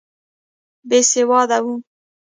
بېسواده 0.89 1.57
وو. 1.65 1.75